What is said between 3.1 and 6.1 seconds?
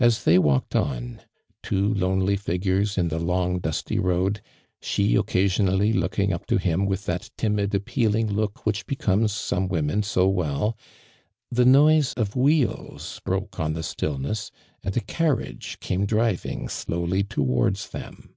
the long dusty road, she occasionally